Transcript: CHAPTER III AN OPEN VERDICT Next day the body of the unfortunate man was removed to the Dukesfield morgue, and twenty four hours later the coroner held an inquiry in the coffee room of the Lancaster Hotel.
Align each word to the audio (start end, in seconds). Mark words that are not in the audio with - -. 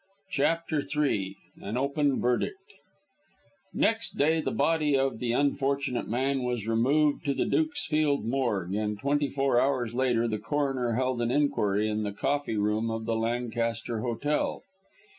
CHAPTER 0.31 0.81
III 0.81 1.35
AN 1.61 1.77
OPEN 1.77 2.19
VERDICT 2.19 2.55
Next 3.71 4.17
day 4.17 4.41
the 4.41 4.49
body 4.49 4.97
of 4.97 5.19
the 5.19 5.31
unfortunate 5.33 6.07
man 6.07 6.41
was 6.41 6.67
removed 6.67 7.23
to 7.25 7.35
the 7.35 7.45
Dukesfield 7.45 8.25
morgue, 8.25 8.73
and 8.73 8.97
twenty 8.97 9.29
four 9.29 9.61
hours 9.61 9.93
later 9.93 10.27
the 10.27 10.39
coroner 10.39 10.93
held 10.93 11.21
an 11.21 11.29
inquiry 11.29 11.87
in 11.87 12.01
the 12.01 12.13
coffee 12.13 12.57
room 12.57 12.89
of 12.89 13.05
the 13.05 13.15
Lancaster 13.15 13.99
Hotel. 14.01 14.63